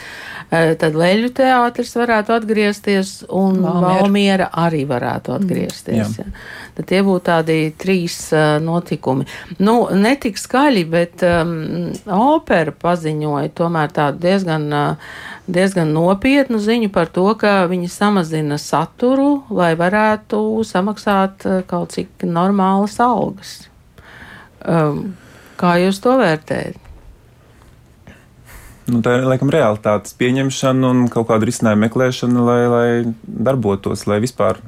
E, 0.51 0.75
tad 0.79 0.97
Leļu 0.99 1.31
teātris 1.37 1.95
varētu 1.95 2.35
atgriezties 2.35 3.21
un 3.29 3.61
Valmiera, 3.63 4.01
Valmiera 4.01 4.49
arī 4.65 4.83
varētu 4.89 5.35
atgriezties. 5.37 6.17
Mm. 6.17 6.19
Ja. 6.19 6.30
Tad 6.77 6.87
tie 6.89 7.01
būtu 7.05 7.23
tādi 7.27 7.57
trīs 7.79 8.17
uh, 8.35 8.57
notikumi. 8.63 9.27
Nu, 9.59 9.75
netik 9.95 10.39
skaļi, 10.39 10.83
bet 10.91 11.25
um, 11.27 11.91
opera 12.15 12.71
paziņoja 12.71 13.53
tomēr 13.57 13.91
tādu 13.95 14.21
diezgan, 14.23 14.67
uh, 14.71 15.09
diezgan 15.51 15.91
nopietnu 15.95 16.61
ziņu 16.63 16.91
par 16.93 17.11
to, 17.13 17.25
ka 17.39 17.65
viņi 17.71 17.91
samazina 17.91 18.59
saturu, 18.61 19.41
lai 19.51 19.73
varētu 19.79 20.39
samaksāt 20.67 21.47
uh, 21.49 21.59
kaut 21.67 21.97
cik 21.97 22.27
normālas 22.27 22.99
algas. 23.03 23.57
Um, 24.61 25.17
kā 25.59 25.75
jūs 25.81 25.99
to 26.03 26.15
vērtējat? 26.21 26.87
Nu, 28.91 28.99
tā 29.05 29.19
ir 29.19 29.27
laikam 29.29 29.51
realitātes 29.53 30.15
pieņemšana 30.19 30.89
un 30.89 31.03
kaut 31.11 31.29
kāda 31.29 31.47
risinājuma 31.47 31.85
meklēšana, 31.85 32.43
lai, 32.43 32.61
lai 32.71 32.87
darbotos, 33.21 34.07
lai 34.09 34.17
vispār 34.23 34.59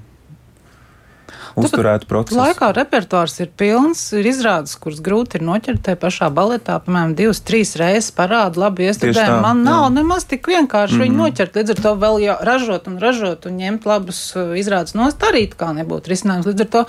uzturētu 1.59 2.07
procesu. 2.09 2.37
Laikā 2.39 2.69
repertuārs 2.75 3.35
ir 3.43 3.49
pilns, 3.57 4.01
ir 4.17 4.27
izrādes, 4.29 4.75
kuras 4.81 5.01
grūti 5.03 5.39
ir 5.39 5.45
noķert 5.45 5.83
tajā 5.85 5.99
pašā 6.01 6.29
baletā, 6.33 6.79
piemēram, 6.83 7.13
divas, 7.17 7.41
trīs 7.45 7.75
reizes 7.79 8.11
parāda 8.15 8.65
labi 8.65 8.87
iestudējumu. 8.89 9.41
Man 9.43 9.63
nav 9.65 9.87
jā. 9.87 9.91
nemaz 9.99 10.25
tik 10.29 10.47
vienkārši 10.49 10.95
mm 10.95 10.99
-hmm. 10.99 11.03
viņu 11.03 11.13
mhm. 11.13 11.21
noķert, 11.23 11.59
līdz 11.59 11.75
ar 11.75 11.81
to 11.85 11.93
vēl 12.03 12.19
jau 12.23 12.37
ražot 12.49 12.87
un 12.87 12.97
ražot 12.99 13.45
un 13.45 13.57
ņemt 13.61 13.85
labus 13.85 14.21
uh, 14.35 14.55
izrādes 14.57 14.95
nost 14.97 15.23
arī 15.29 15.45
kā 15.49 15.73
nebūtu 15.77 16.13
risinājums. 16.13 16.49
Līdz 16.49 16.65
ar 16.65 16.69
to, 16.75 16.85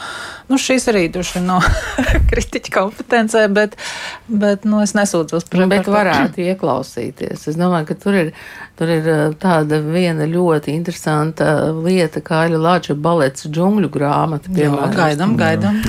nu, 0.48 0.58
šīs 0.58 0.88
arī 0.92 1.08
duši 1.12 1.44
nav 1.44 1.64
kritiķa 2.30 2.74
kompetencē, 2.78 3.48
bet, 3.48 3.76
bet, 4.28 4.64
nu, 4.64 4.80
es 4.82 4.94
nesūdzos 4.94 5.48
par 5.50 5.60
to. 5.60 5.68
Bet 5.68 5.86
varētu 5.86 6.40
ieklausīties. 6.50 7.48
Es 7.48 7.56
domāju, 7.60 7.86
ka 7.92 7.94
tur 7.94 8.14
ir, 8.14 8.32
tur 8.78 8.88
ir 8.88 9.08
uh, 9.08 9.34
tāda 9.36 9.80
viena 9.84 10.26
ļoti 10.26 10.72
interesanta 10.72 11.72
lieta, 11.72 12.20
kā 12.24 12.46
ir 12.48 12.58
Lāča 12.64 12.94
balets 12.94 13.46
džungļu 13.46 13.90
grāmata 13.92 14.53
piemēram. 14.56 14.94
Gaidām, 14.96 15.34
gaidām. 15.38 15.80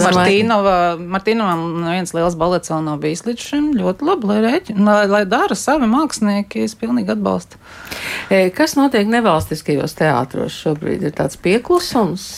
Martīnova, 0.00 0.74
Martīnovam 0.98 1.64
viens 1.88 2.14
liels 2.16 2.36
balets 2.40 2.72
vēl 2.72 2.84
nav 2.86 3.00
bijis 3.02 3.24
līdz 3.26 3.46
šim. 3.50 3.70
Ļoti 3.78 4.08
labi, 4.08 4.30
lai, 4.30 4.40
rēķi, 4.44 4.76
lai, 4.80 4.98
lai 5.10 5.22
dara 5.28 5.56
savi 5.58 5.88
mākslinieki, 5.90 6.66
es 6.68 6.76
pilnīgi 6.80 7.14
atbalstu. 7.16 7.60
E, 8.32 8.48
kas 8.54 8.76
notiek 8.78 9.08
nevalstiskajos 9.10 9.96
teātros 9.98 10.60
šobrīd? 10.64 11.08
Ir 11.08 11.16
tāds 11.16 11.40
pieklusums? 11.40 12.28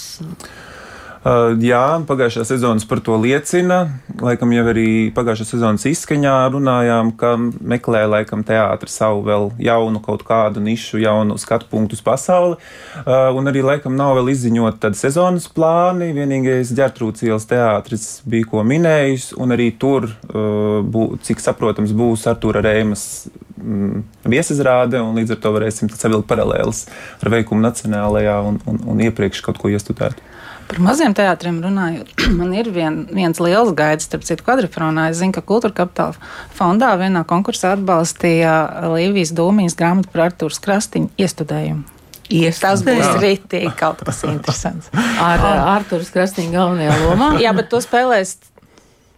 Uh, 1.27 1.57
jā, 1.59 1.99
pagājušā 2.07 2.45
sezonas 2.47 2.85
par 2.87 3.01
to 3.03 3.17
liecina. 3.19 3.81
Laikam 4.23 4.53
jau 4.55 4.63
arī 4.71 4.91
pagājušā 5.11 5.47
sezonas 5.49 5.83
izskaņā 5.91 6.35
runājām, 6.55 7.09
ka 7.19 7.33
meklē 7.67 8.05
laikam 8.07 8.45
teātris 8.47 8.95
savu 9.01 9.25
vēl 9.27 9.49
jaunu 9.59 9.99
kaut 10.05 10.23
kādu 10.29 10.63
nišu, 10.63 11.01
jaunu 11.03 11.35
skatu 11.43 11.67
punktu 11.73 11.99
uz 11.99 12.03
pasauli. 12.07 12.55
Uh, 13.01 13.35
un 13.35 13.51
arī 13.51 13.65
laikam 13.67 13.97
nav 13.99 14.13
vēl 14.21 14.31
izziņot 14.37 14.79
tādu 14.85 15.01
sezonas 15.01 15.49
plāni. 15.51 16.13
Vienīgais 16.15 16.71
ģērtrūts 16.79 17.27
ielas 17.27 17.49
teātris 17.51 18.07
bija 18.23 18.47
ko 18.53 18.63
minējis, 18.63 19.33
un 19.43 19.57
arī 19.57 19.73
tur, 19.75 20.07
uh, 20.31 21.19
cik 21.27 21.43
saprotams, 21.43 21.97
būs 21.97 22.29
Artūra 22.31 22.63
Rēmas 22.69 23.27
mm, 23.59 24.07
viesizrāde, 24.31 25.03
un 25.03 25.19
līdz 25.19 25.35
ar 25.35 25.43
to 25.43 25.55
varēsim 25.59 25.91
savilkt 25.91 26.31
paralēlus 26.31 26.87
ar 27.19 27.35
veikumu 27.35 27.67
nacionālajā 27.67 28.39
un, 28.47 28.63
un, 28.71 28.83
un 28.95 29.07
iepriekš 29.11 29.43
kaut 29.51 29.59
ko 29.59 29.75
iestudēt. 29.75 30.23
Par 30.67 30.81
maziem 30.83 31.15
teātriem 31.17 31.61
runājot, 31.63 32.11
man 32.39 32.55
ir 32.57 32.71
vien, 32.75 33.05
viens 33.15 33.41
liels 33.43 33.73
gaids, 33.79 34.09
starp 34.09 34.27
citu, 34.27 34.45
kvadrifronā. 34.47 35.09
Es 35.13 35.21
zinu, 35.21 35.35
ka 35.37 35.45
Kultūra 35.47 35.75
kapitāla 35.83 36.17
fondā 36.57 36.93
vienā 37.01 37.23
konkursā 37.29 37.77
atbalstīja 37.77 38.57
Līvijas 38.95 39.35
Dūmijas 39.37 39.79
grāmatu 39.79 40.11
par 40.15 40.29
Artūras 40.31 40.59
Krastiņu 40.65 41.13
iestudējumu. 41.23 41.87
Iestudējumu. 42.27 42.59
Tas 42.59 42.83
būs 42.83 43.23
rītīgi 43.23 43.71
kaut 43.79 44.03
kas 44.07 44.25
interesants. 44.33 44.91
Ar 45.23 45.47
Artūras 45.77 46.11
Krastiņu 46.15 46.55
galvenajā 46.57 46.99
lomā? 47.05 47.31
Jā, 47.43 47.55
bet 47.57 47.71
to 47.71 47.83
spēlēs 47.85 48.37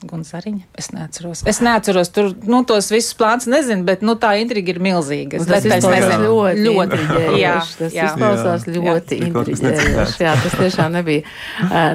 Gunzariņa. 0.06 0.68
Es 0.78 0.92
neatceros. 0.94 1.42
Es 1.50 1.58
neatceros 1.64 2.12
tur 2.14 2.28
nu, 2.46 2.60
tos 2.68 2.90
visus 2.92 3.16
plānus, 3.18 3.48
nezinu, 3.50 3.82
bet 3.88 4.04
nu, 4.06 4.14
tā 4.20 4.36
intriga 4.38 4.70
ir 4.70 4.78
milzīga. 4.82 5.40
Tas 5.42 5.66
izklausās 5.66 6.22
ļoti, 6.22 6.62
ļoti 6.68 7.00
intriģējoši. 7.02 7.74
Tas 7.80 7.96
jā. 7.96 8.06
izklausās 8.06 8.66
jā. 8.68 8.74
ļoti 8.76 9.18
intriģējoši. 9.26 10.22
Jā, 10.22 10.36
tas 10.44 10.56
tiešām 10.60 10.94
nebija, 10.94 11.24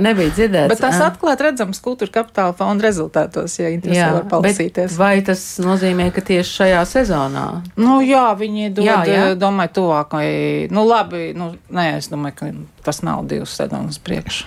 nebija 0.03 0.36
dzirdēts. 0.36 0.74
Bet 0.74 0.83
tas 0.83 1.00
atklāt 1.05 1.45
redzams 1.48 1.79
kultūra 1.83 2.17
kapitāla 2.19 2.57
fonda 2.60 2.88
rezultātos, 2.89 3.55
ja 3.62 3.72
interesē 3.72 4.12
var 4.19 4.27
palasīties. 4.36 5.00
Vai 5.00 5.15
tas 5.25 5.45
nozīmē, 5.63 6.10
ka 6.15 6.25
tieši 6.27 6.57
šajā 6.60 6.83
sezonā? 6.89 7.48
Nu 7.79 8.01
jā, 8.03 8.27
viņi 8.39 8.74
dod, 8.75 8.88
jā, 8.89 9.00
jā. 9.07 9.25
domāju, 9.39 9.75
tuvākai. 9.79 10.29
Nu 10.74 10.83
labi, 10.89 11.29
nu 11.38 11.53
nē, 11.72 11.93
es 12.01 12.12
domāju, 12.12 12.39
ka 12.41 12.53
tas 12.84 13.02
nav 13.06 13.25
divas 13.32 13.56
sezonas 13.60 14.02
priekš. 14.04 14.44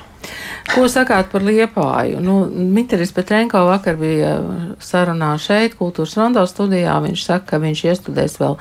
Ko 0.67 0.87
sakāt 0.91 1.29
par 1.31 1.45
liepāju? 1.47 2.19
Nu, 2.25 2.37
Mitris 2.51 3.13
Petrenko 3.15 3.63
vakar 3.69 3.99
bija 4.01 4.33
sarunā 4.83 5.33
šeit, 5.41 5.77
kultūras 5.79 6.17
rondo 6.19 6.43
studijā. 6.49 6.97
Viņš 7.05 7.27
saka, 7.29 7.53
ka 7.53 7.61
viņš 7.63 7.83
iestudēs 7.93 8.39
vēl 8.43 8.57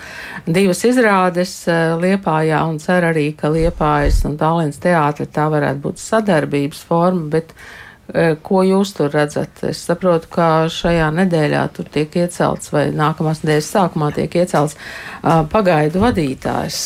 divas 0.45 0.83
izrādes 0.87 1.55
eh, 1.71 1.95
liepājā 2.01 2.61
un 2.69 2.77
cer 2.83 3.09
arī, 3.09 3.31
ka 3.37 3.49
liepājas 3.53 4.21
un 4.29 4.37
tālens 4.41 4.77
teātri 4.81 5.25
tā 5.25 5.47
varētu 5.51 5.81
būt 5.87 6.03
sadarbības 6.03 6.83
forma, 6.85 7.25
bet 7.33 7.55
eh, 7.55 8.35
ko 8.45 8.61
jūs 8.67 8.93
tur 8.99 9.09
redzat? 9.15 9.63
Es 9.71 9.81
saprotu, 9.89 10.29
ka 10.37 10.49
šajā 10.71 11.09
nedēļā 11.23 11.65
tur 11.73 11.89
tiek 11.89 12.13
iecelts 12.21 12.69
vai 12.75 12.91
nākamās 12.93 13.41
nedēļas 13.41 13.71
sākumā 13.79 14.11
tiek 14.15 14.37
iecelts 14.43 14.77
uh, 14.77 15.41
pagaidu 15.49 16.05
vadītājs. 16.05 16.85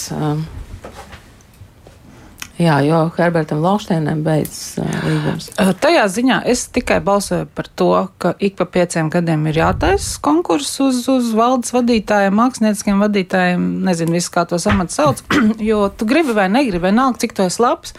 Jā, 2.60 2.82
jo 2.84 2.98
Herbertam 3.16 3.62
Laušteinam 3.64 4.20
beidzas 4.26 4.82
līgums. 5.06 5.46
Tajā 5.80 6.04
ziņā 6.12 6.42
es 6.52 6.66
tikai 6.76 6.98
balsoju 7.04 7.48
par 7.56 7.70
to, 7.80 7.92
ka 8.20 8.34
ik 8.44 8.58
pa 8.60 8.68
pieciem 8.68 9.08
gadiem 9.14 9.46
ir 9.48 9.62
jātaisa 9.62 10.20
konkurss 10.26 10.82
uz, 10.84 11.06
uz 11.08 11.30
valdes 11.38 11.72
vadītājiem, 11.72 12.36
mākslinieciskiem 12.36 13.00
vadītājiem, 13.06 13.70
nezinu, 13.88 14.18
visu 14.18 14.34
kā 14.36 14.44
to 14.50 14.60
amatu 14.74 14.98
sauc, 14.98 15.24
jo 15.70 15.86
tu 15.96 16.10
gribi 16.10 16.36
vai 16.36 16.50
negribi, 16.52 16.90
vienalga, 16.90 17.24
cik 17.24 17.38
tu 17.38 17.48
esi 17.48 17.64
labs 17.64 17.96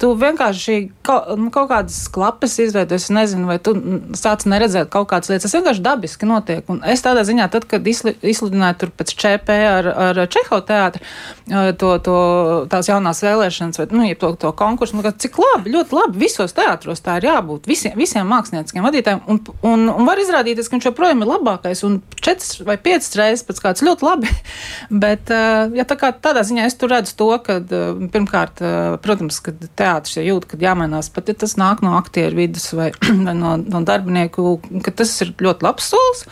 tu 0.00 0.10
vienkārši 0.16 0.76
kaut, 1.04 1.28
nu, 1.36 1.50
kaut 1.52 1.68
kādas 1.70 1.98
klapes 2.12 2.56
izveidojies, 2.64 3.08
es 3.10 3.12
nezinu, 3.12 3.48
vai 3.50 3.58
tu 3.62 3.74
sāc 4.16 4.46
neredzēt 4.48 4.88
kaut 4.92 5.10
kādas 5.10 5.28
lietas. 5.28 5.46
Tas 5.46 5.56
vienkārši 5.58 5.84
dabiski 5.84 6.28
notiek. 6.28 6.64
Un 6.72 6.80
es 6.88 7.04
tādā 7.04 7.24
ziņā, 7.28 7.50
tad, 7.52 7.66
kad 7.68 7.86
izli, 7.86 8.14
izsludināju 8.32 8.78
tur 8.80 8.92
pēc 8.96 9.12
ČP 9.20 9.58
ar, 9.68 9.90
ar 10.08 10.22
Čeho 10.32 10.60
teātri 10.64 11.04
to, 11.80 11.90
to, 12.04 12.16
tās 12.72 12.88
jaunās 12.88 13.20
vēlēšanas, 13.26 13.80
vai, 13.82 13.86
nu, 13.92 14.08
to, 14.20 14.32
to 14.40 14.52
konkursu, 14.56 14.96
nu, 14.96 15.04
cik 15.04 15.36
labi, 15.42 15.74
ļoti 15.74 15.96
labi, 15.98 16.20
visos 16.24 16.56
teātros 16.56 17.04
tā 17.04 17.18
ir 17.20 17.28
jābūt, 17.28 17.68
visiem, 17.68 17.96
visiem 17.98 18.28
mākslinieciskiem 18.30 18.86
vadītājiem, 18.86 19.22
un, 19.28 19.42
un, 19.68 19.86
un 19.92 20.08
var 20.08 20.22
izrādīties, 20.22 20.70
ka 20.70 20.78
viņš 20.78 20.88
joprojām 20.90 21.24
ir 21.24 21.32
labākais, 21.34 21.84
un 21.88 22.00
četras 22.16 22.60
vai 22.64 22.78
piecas 22.80 23.12
reizes 23.20 23.44
pēc 23.48 23.62
kāds 23.66 23.84
ļoti 23.84 24.06
labi, 24.06 24.32
bet, 25.04 25.34
ja 25.76 25.88
tā 25.88 25.98
kā 26.00 26.12
tādā 26.16 26.46
ziņā 26.46 26.68
es 26.70 26.78
tur 26.80 26.94
redzu 26.94 27.16
to, 27.20 27.30
ka 27.44 27.60
pirmkārt, 28.14 28.64
protams, 29.04 29.42
ka 29.44 29.56
teātris 29.58 29.89
teātris 29.90 30.18
ja 30.18 30.24
jūt, 30.24 30.46
ka 30.50 30.58
jāmainās, 30.60 31.10
pat 31.12 31.30
ja 31.30 31.36
tas 31.42 31.56
nāk 31.60 31.82
no 31.84 31.96
aktieru 31.98 32.38
vidus 32.44 32.70
vai, 32.78 32.92
no, 33.10 33.56
no 33.58 33.84
darbinieku, 33.86 34.58
ka 34.86 34.94
tas 35.02 35.14
ir 35.24 35.34
ļoti 35.42 35.66
labs 35.66 35.92
solis. 35.92 36.26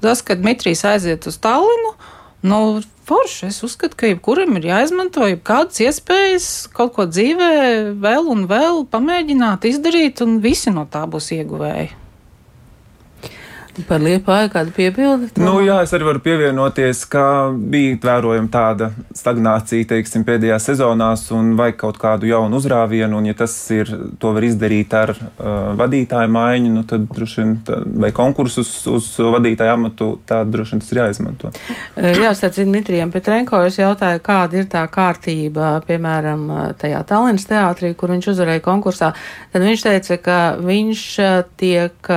Tas, 0.00 0.22
kad 0.24 0.40
Dmitrijs 0.40 0.84
aiziet 0.88 1.26
uz 1.28 1.36
Tallinu, 1.42 1.92
nu, 2.48 2.60
forši. 3.10 3.50
Es 3.50 3.60
uzskatu, 3.66 3.98
ka 4.00 4.08
jebkuram 4.08 4.56
ir 4.56 4.70
jāizmanto 4.70 5.26
jebkādas 5.28 5.82
iespējas 5.84 6.46
kaut 6.72 6.94
ko 6.96 7.08
dzīvē 7.10 7.50
vēl 8.00 8.30
un 8.32 8.46
vēl 8.50 8.84
pamēģināt 8.92 9.66
izdarīt, 9.68 10.22
un 10.24 10.38
visi 10.44 10.72
no 10.72 10.86
tā 10.88 11.04
būs 11.10 11.32
ieguvēji. 11.36 11.90
Par 13.86 14.02
liepāju 14.02 14.50
kādu 14.50 14.72
piebildi? 14.74 15.28
Nu, 15.38 15.60
jā, 15.62 15.76
es 15.84 15.92
arī 15.94 16.06
varu 16.08 16.20
pievienoties, 16.24 17.04
ka 17.10 17.24
bija 17.54 17.96
vērojama 18.02 18.50
tāda 18.50 18.90
stagnācija, 19.16 19.86
teiksim, 19.92 20.24
pēdējās 20.26 20.66
sezonās 20.72 21.26
un 21.36 21.52
vajag 21.58 21.78
kaut 21.84 22.00
kādu 22.02 22.28
jaunu 22.30 22.58
uzrāvienu, 22.58 23.20
un 23.20 23.28
ja 23.30 23.36
tas 23.38 23.54
ir, 23.74 23.92
to 24.20 24.32
var 24.36 24.46
izdarīt 24.46 24.94
ar 24.98 25.12
uh, 25.14 25.70
vadītāju 25.78 26.32
maiņu, 26.34 26.72
nu, 26.74 26.84
tad 26.90 27.06
droši 27.14 27.42
vien, 27.42 27.54
tā, 27.66 27.78
vai 28.04 28.10
konkursus 28.16 28.72
uz 28.90 29.10
vadītāju 29.22 29.74
amatu, 29.76 30.10
tad 30.28 30.50
droši 30.50 30.74
vien 30.74 30.84
tas 30.84 30.92
ir 30.94 31.02
jāizmanto. 31.02 31.52
Jā, 32.20 32.34
starp 32.36 32.58
Dmitrijam 32.58 33.14
Petrenko 33.14 33.62
es 33.68 33.78
jautāju, 33.78 34.22
kāda 34.26 34.60
ir 34.60 34.70
tā 34.72 34.82
kārtība, 34.90 35.76
piemēram, 35.86 36.48
tajā 36.80 37.04
Tallinas 37.08 37.46
teātrī, 37.48 37.94
kur 37.94 38.12
viņš 38.16 38.32
uzvarēja 38.34 38.64
konkursā, 38.66 39.12
tad 39.54 39.64
viņš 39.64 39.86
teica, 39.86 40.18
ka 40.26 40.40
viņš 40.58 41.06
tiek 41.60 42.12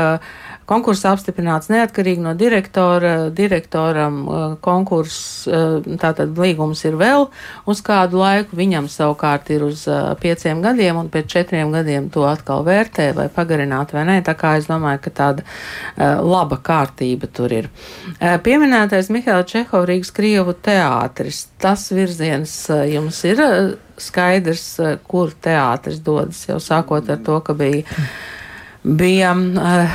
Konkurss 0.70 1.04
apstiprināts 1.08 1.68
neatkarīgi 1.72 2.24
no 2.24 2.34
direktora. 2.40 3.30
Direktoram 3.36 4.20
uh, 4.24 4.44
konkurss, 4.64 5.44
uh, 5.50 5.84
tātad 6.00 6.38
līgums 6.40 6.84
ir 6.88 6.96
vēl 7.00 7.28
uz 7.70 7.82
kādu 7.84 8.22
laiku, 8.22 8.56
viņam 8.60 8.88
savukārt 8.92 9.52
ir 9.54 9.66
uz 9.68 9.84
uh, 9.92 10.14
pieciem 10.20 10.64
gadiem, 10.64 11.02
un 11.02 11.12
pēc 11.14 11.28
četriem 11.36 11.74
gadiem 11.74 12.08
to 12.14 12.24
atkal 12.30 12.64
vērtē 12.68 13.10
vai 13.18 13.28
pagarināt 13.34 13.92
vai 13.96 14.06
nē. 14.08 14.20
Tā 14.24 14.38
kā 14.40 14.56
es 14.60 14.70
domāju, 14.72 15.02
ka 15.04 15.14
tāda 15.14 15.48
laba 16.24 16.58
kārtība 16.64 17.28
tur 17.32 17.52
ir. 17.54 17.70
Pieminētais 18.20 19.10
Mihaila 19.14 19.44
Čehova 19.48 19.88
Rīgas 19.90 20.14
Krievu 20.16 20.56
teātris, 20.64 21.46
tas 21.62 21.86
virziens 21.94 22.54
jums 22.90 23.20
ir 23.28 23.42
skaidrs, 24.02 24.68
kur 25.08 25.34
teātris 25.44 26.00
dodas, 26.04 26.46
jau 26.50 26.60
sākot 26.64 27.12
ar 27.14 27.20
to, 27.26 27.40
ka 27.46 27.56
bija 27.58 27.84
bija 28.84 29.32
eh, 29.32 29.90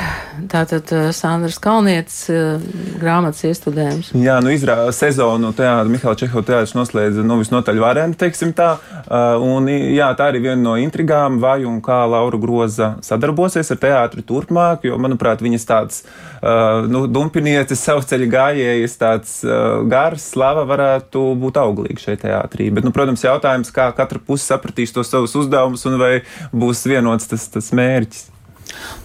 tātad 0.48 0.92
eh, 0.92 1.10
Sandras 1.12 1.58
Kalnietes 1.60 2.16
eh, 2.32 2.60
grāmatas 3.00 3.44
iestudējums. 3.44 4.10
Jā, 4.16 4.38
nu 4.44 4.52
izrāda 4.54 4.92
sezonu 4.96 5.52
teātra, 5.56 5.90
Mihāla 5.92 6.16
Čehova 6.18 6.44
teātris 6.48 6.74
noslēdza, 6.76 7.24
nu 7.26 7.38
visnotaļ 7.42 7.82
varēni, 7.84 8.16
teiksim 8.18 8.54
tā. 8.56 8.76
Un 9.08 9.68
jā, 9.68 10.08
tā 10.16 10.28
arī 10.30 10.42
viena 10.44 10.58
no 10.60 10.74
intrigām, 10.80 11.38
vai 11.40 11.62
un 11.68 11.78
kā 11.84 12.00
Laura 12.08 12.40
Groza 12.40 12.90
sadarbosies 13.04 13.72
ar 13.72 13.80
teātri 13.80 14.24
turpmāk, 14.26 14.84
jo, 14.88 14.98
manuprāt, 15.00 15.42
viņas 15.44 15.66
tāds, 15.68 16.00
nu, 16.92 17.06
dumpinieces, 17.08 17.80
savceļa 17.88 18.30
gājējas, 18.34 18.96
tāds 19.00 19.34
gars, 19.88 20.30
slava 20.34 20.66
varētu 20.68 21.24
būt 21.40 21.60
auglīgi 21.60 22.04
šeit 22.04 22.24
teātrī. 22.26 22.68
Bet, 22.74 22.84
nu, 22.88 22.92
protams, 22.94 23.24
jautājums, 23.24 23.72
kā 23.74 23.90
katra 23.96 24.20
puse 24.20 24.44
sapratīs 24.48 24.92
tos 24.96 25.12
savus 25.12 25.36
uzdevumus 25.40 25.88
un 25.88 26.00
vai 26.00 26.18
būs 26.52 26.84
vienots 26.88 27.32
tas, 27.32 27.48
tas 27.54 27.72
mērķis. 27.76 28.28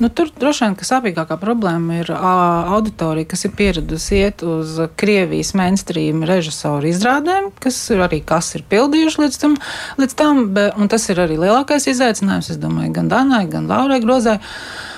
Nu, 0.02 0.10
tur 0.10 0.32
droši 0.40 0.66
vien 0.66 0.76
sāpīgākā 0.88 1.38
problēma 1.42 2.00
ir 2.02 2.12
auditorija, 2.14 3.30
kas 3.34 3.46
ir 3.48 3.54
pieradusi 3.58 4.20
iet 4.20 4.44
uz 4.46 4.78
Krievijas 5.00 5.54
mainstream 5.58 6.26
režisoru 6.28 6.90
izrādēm, 6.92 7.52
kas 7.64 7.78
ir 7.94 8.04
arī 8.06 8.24
kas 8.26 8.54
ir 8.58 8.66
pildījuši 8.72 9.24
līdz 9.26 9.42
tam. 9.42 9.60
Līdz 10.02 10.18
tam 10.20 10.46
be, 10.56 10.70
un 10.78 10.92
tas 10.92 11.06
ir 11.14 11.22
arī 11.24 11.38
lielākais 11.42 11.88
izaicinājums, 11.94 12.52
es 12.54 12.62
domāju, 12.62 12.94
gan 12.98 13.12
Danai, 13.12 13.46
gan 13.52 13.70
Laurai 13.72 14.02
Grozai. 14.04 14.40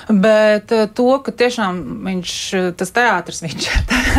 Bet 0.06 0.70
to, 0.94 1.06
ka 1.18 1.32
tiešām 1.34 1.78
viņš, 2.06 2.32
tas 2.78 2.92
teātris, 2.94 3.40
viņš 3.46 3.64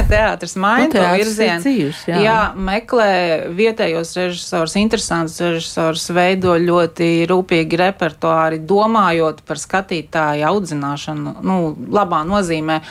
teātris 0.10 0.58
maina 0.60 0.90
nu, 0.92 1.04
virzienu. 1.16 1.62
Dzīvs, 1.64 2.02
jā. 2.12 2.18
jā, 2.26 2.40
meklē 2.60 3.12
vietējos 3.56 4.12
režisors, 4.20 4.76
interesants 4.80 5.38
režisors, 5.40 6.10
veido 6.12 6.58
ļoti 6.60 7.12
rūpīgi 7.32 7.80
repertuāri, 7.80 8.60
domājot 8.68 9.40
par 9.48 9.62
skatītāju 9.64 10.48
audzināšanu, 10.50 11.38
nu, 11.48 11.58
labā 11.96 12.24
nozīmē. 12.28 12.82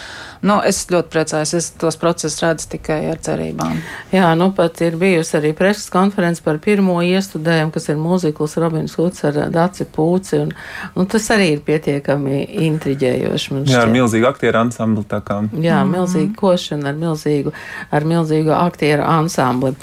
Nu, 0.46 0.58
es 0.64 0.80
ļoti 0.88 1.12
priecājos, 1.12 1.52
es 1.58 1.68
tos 1.76 2.00
procesus 2.00 2.40
redzu 2.44 2.70
tikai 2.76 3.00
ar 3.10 3.20
cerībām. 3.20 3.76
Jā, 4.14 4.30
nu 4.38 4.48
pat 4.56 4.80
ir 4.86 4.96
bijusi 5.00 5.36
arī 5.36 5.52
preses 5.58 5.90
konference 5.92 6.40
par 6.44 6.60
pirmo 6.64 6.96
iestudējumu, 7.04 7.74
kas 7.76 7.90
ir 7.92 8.00
mūzikls 8.00 8.56
Robins 8.62 8.96
Huds 8.96 9.24
ar 9.28 9.40
Daci 9.52 9.84
Pūci, 9.84 10.40
un, 10.46 10.56
un 10.96 11.10
tas 11.10 11.28
arī 11.34 11.52
ir 11.56 11.64
pietiekami 11.66 12.44
intriģējoši. 12.86 13.64
Jā, 13.70 13.82
ar 13.82 13.92
milzīgu 13.92 14.28
aktieru 14.30 14.62
ansambli. 14.62 15.04
Jā, 15.08 15.18
mm 15.18 15.58
-hmm. 15.58 15.92
milzīgu 15.96 16.34
košanu 16.38 16.88
ar 16.88 16.94
milzīgu, 16.94 17.52
ar 17.90 18.04
milzīgu 18.04 18.54
aktieru 18.54 19.02
ansambli. 19.02 19.74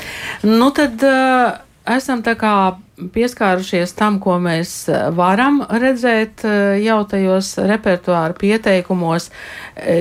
Nu 0.43 0.71
tad 0.71 1.03
uh, 1.03 1.59
esam 1.85 2.23
tā 2.23 2.35
kā 2.39 2.75
pieskārušies 3.13 3.95
tam, 3.97 4.19
ko 4.19 4.37
mēs 4.39 4.87
eh, 4.87 5.09
varam 5.11 5.63
redzēt 5.67 6.43
eh, 6.45 6.83
jau 6.85 7.03
tajos 7.09 7.57
repertuāra 7.57 8.33
pieteikumos. 8.37 9.31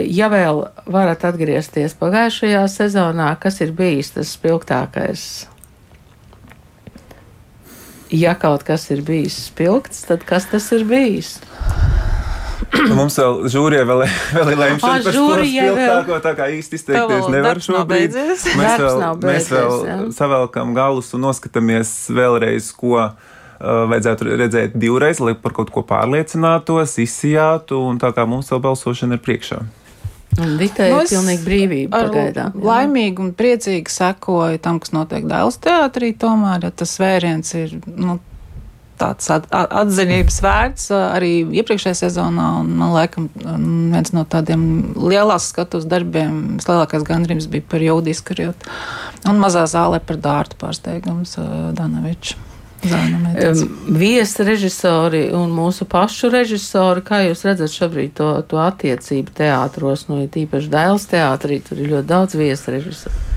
Ja 0.07 0.29
vēl 0.29 0.67
varat 0.87 1.25
atgriezties 1.25 1.95
pagājušajā 1.95 2.69
sezonā, 2.69 3.37
kas 3.41 3.61
ir 3.61 3.73
bijis 3.73 4.11
tas 4.11 4.35
spilgtākais? 4.37 5.49
Ja 8.13 8.35
kaut 8.35 8.63
kas 8.63 8.91
ir 8.91 9.01
bijis 9.01 9.47
spilgts, 9.49 10.05
tad 10.05 10.27
kas 10.29 10.45
tas 10.53 10.69
ir 10.77 10.85
bijis? 10.85 11.39
Nu, 12.71 12.95
mums 13.01 13.19
vēl 13.19 13.43
žūrijai 13.53 13.85
vēl, 13.89 14.05
vēl 14.37 14.53
ir 14.53 14.61
lemšana 14.61 15.05
par 15.07 15.17
spilgtāko, 15.17 16.19
tā 16.25 16.33
kā 16.39 16.49
īsti 16.57 16.81
izteikties 16.81 17.29
nevar 17.33 17.61
šobrīd. 17.65 18.17
Mēs 18.17 18.47
vēl, 18.57 19.05
mēs 19.27 19.51
vēl 19.53 19.77
jā. 19.89 19.99
savelkam 20.17 20.75
galus 20.77 21.13
un 21.17 21.25
noskatāmies 21.27 21.93
vēlreiz, 22.15 22.73
ko 22.79 22.97
uh, 23.03 23.13
vajadzētu 23.61 24.33
redzēt 24.41 24.75
divreiz, 24.79 25.21
lai 25.23 25.37
par 25.39 25.57
kaut 25.59 25.73
ko 25.75 25.85
pārliecinātos, 25.87 26.99
izsijātu, 27.03 27.83
un 27.93 28.03
tā 28.03 28.13
kā 28.17 28.27
mums 28.29 28.51
vēl 28.53 28.63
balsošana 28.71 29.19
ir 29.19 29.25
priekšā. 29.25 29.63
Dita 30.33 30.87
ir 30.89 30.95
nu, 30.95 31.05
pilnīgi 31.05 31.43
brīvība 31.45 32.07
pagaidām. 32.07 32.55
Laimīgi 32.65 33.21
un 33.21 33.33
priecīgi 33.37 33.93
sekoju 33.93 34.61
tam, 34.65 34.79
kas 34.81 34.95
notiek 34.95 35.27
Dēls 35.29 35.59
teātrī, 35.61 36.15
tomēr, 36.17 36.69
ja 36.69 36.71
tas 36.73 36.95
vēriens 37.01 37.53
ir, 37.59 37.75
nu, 37.85 38.17
tāds 39.03 39.31
at, 39.35 39.49
atzinības 39.53 40.39
vērts 40.45 40.93
arī 40.95 41.33
iepriekšējā 41.61 41.99
sezonā. 42.05 42.47
Man 42.67 42.95
liekas, 42.95 43.27
viens 43.43 44.15
no 44.15 44.25
tādiem 44.29 44.63
lielās 44.97 45.51
skatuves 45.53 45.89
darbiem, 45.91 46.61
lielākais 46.63 47.07
gandrījums 47.09 47.51
bija 47.53 47.67
par 47.75 47.85
Jūdu 47.85 48.15
izkarjotu. 48.15 48.73
Un 49.29 49.43
mazā 49.43 49.67
zālē 49.71 50.01
par 50.07 50.19
dārtu 50.23 50.59
pārsteigums 50.63 51.37
Danavičs. 51.77 52.39
Viesi 52.83 54.43
režisori 54.43 55.29
un 55.39 55.53
mūsu 55.55 55.87
pašu 55.87 56.33
režisori, 56.33 57.05
kā 57.07 57.21
jūs 57.29 57.45
redzat 57.47 57.71
šobrīd 57.71 58.17
to, 58.19 58.31
to 58.51 58.59
attiecību 58.59 59.35
teātros, 59.39 60.09
nu, 60.11 60.25
ja 60.25 60.31
tīpaši 60.33 60.73
Dēls 60.73 61.07
teātrī, 61.13 61.61
tur 61.63 61.79
ir 61.79 61.95
ļoti 61.95 62.11
daudz 62.11 62.39
viesi 62.41 62.75
režisori. 62.75 63.32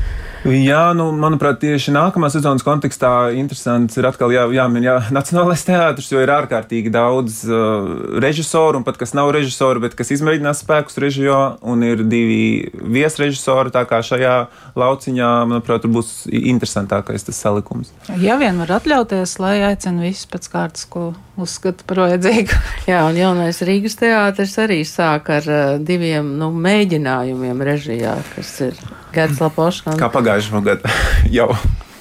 Jā, 0.46 0.92
nu, 0.94 1.08
manuprāt, 1.18 1.58
tieši 1.64 1.90
nākamā 1.96 2.28
sezonas 2.30 2.62
kontekstā 2.66 3.32
interesants 3.34 3.98
ir 3.98 4.06
atkal 4.06 4.30
jā, 4.30 4.44
jāmin 4.54 4.86
jā, 4.86 4.98
Nacionālais 5.18 5.64
teātris, 5.66 6.12
jo 6.14 6.22
ir 6.22 6.30
ārkārtīgi 6.30 6.92
daudz 6.94 7.40
uh, 7.50 7.88
režisoru, 8.22 8.78
un 8.78 8.86
pat 8.86 9.00
kas 9.02 9.16
nav 9.18 9.32
režisori, 9.34 9.82
bet 9.82 9.98
kas 9.98 10.14
izmēģinās 10.14 10.62
spēkus 10.62 11.00
režijā, 11.02 11.40
un 11.66 11.82
ir 11.88 12.04
divi 12.06 12.70
viesrežisori. 12.78 13.74
Tā 13.74 13.88
kā 13.90 14.04
šajā 14.06 14.36
lauciņā, 14.78 15.30
manuprāt, 15.50 15.82
tur 15.82 15.96
būs 15.96 16.12
interesantākais 16.30 17.26
tas 17.26 17.42
salikums. 17.42 17.90
Ja 18.22 18.38
vien 18.38 18.62
var 18.62 18.76
atļauties, 18.78 19.38
lai 19.42 19.56
aicina 19.72 20.06
visus 20.06 20.30
pēc 20.30 20.52
kārtas, 20.54 20.86
ko 20.86 21.08
uzskata 21.42 21.88
par 21.90 22.04
vajadzīgu. 22.06 22.62
Jā, 22.92 23.02
un 23.10 23.18
jaunais 23.18 23.64
Rīgas 23.66 23.98
teātris 23.98 24.54
arī 24.62 24.84
sāk 24.86 25.34
ar 25.40 25.50
uh, 25.50 25.64
diviem 25.82 26.36
nu, 26.38 26.52
mēģinājumiem 26.54 27.66
režijā, 27.66 28.20
kas 28.36 28.54
ir 28.70 28.78
Gērts 29.16 29.42
Lapošana. 29.44 29.98
Kā 30.00 30.10
pagājušo 30.14 30.62
gadu 30.66 30.92
jau. 31.38 31.50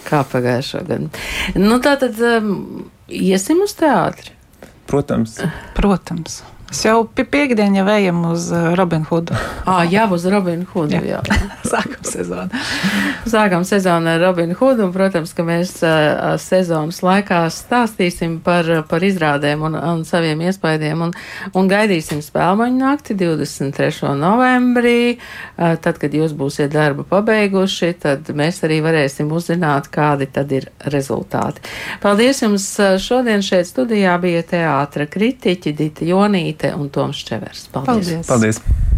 Kā 0.08 0.22
pagājušo 0.28 0.82
gadu. 0.88 1.10
Nu, 1.56 1.78
tā 1.84 1.94
tad 2.00 2.18
um, 2.20 2.88
iesim 3.08 3.62
uz 3.64 3.76
teātri. 3.78 4.34
Protams. 4.90 5.38
Protams. 5.76 6.42
Jau 6.82 7.04
pie 7.06 7.24
piekdienas 7.24 7.78
jau 7.78 7.88
ejam 7.88 8.24
uz 8.32 8.50
Robinu 8.74 9.06
Hoodu. 9.10 9.36
Ah, 9.64 9.80
jā, 9.88 10.04
uz 10.12 10.26
Robinu 10.28 10.66
Hoodu. 10.74 10.98
Jā. 10.98 11.20
jā. 11.24 11.38
Sākam 11.72 12.04
sezonu. 12.04 12.62
Sākam 13.32 13.64
sezonu 13.64 14.10
ar 14.12 14.20
Robinu 14.20 14.56
Hoodu, 14.58 14.84
un, 14.84 14.92
protams, 14.92 15.32
ka 15.36 15.44
mēs 15.46 15.78
uh, 15.86 16.34
sezonas 16.40 17.00
laikā 17.04 17.38
stāstīsim 17.52 18.36
par, 18.44 18.68
par 18.90 19.06
izrādēm 19.06 19.64
un, 19.64 19.78
un 19.78 20.02
saviem 20.04 20.42
iespaidiem, 20.44 21.06
un, 21.06 21.14
un 21.56 21.70
gaidīsim 21.70 22.20
spēlmaņu 22.24 22.76
nakti 22.82 23.16
23. 23.16 24.12
novembrī. 24.20 25.16
Uh, 25.56 25.78
tad, 25.80 25.98
kad 26.02 26.12
jūs 26.12 26.36
būsiet 26.36 26.74
darbu 26.74 27.06
pabeiguši, 27.08 27.94
tad 28.04 28.28
mēs 28.36 28.60
arī 28.68 28.82
varēsim 28.84 29.32
uzzināt, 29.32 29.88
kādi 29.94 30.28
tad 30.34 30.52
ir 30.52 30.68
rezultāti. 30.92 31.64
Paldies 32.04 32.44
jums! 32.44 32.68
Šodien 33.00 33.42
šeit 33.44 33.68
studijā 33.68 34.14
bija 34.20 34.44
teātra 34.46 35.08
kritiķi 35.10 35.72
Dita 35.76 36.04
Jonīte 36.64 36.80
un 36.80 36.90
Toms 36.90 37.24
Čevers. 37.24 37.68
Paldies! 37.72 38.26
Paldies. 38.26 38.26
Paldies. 38.26 38.93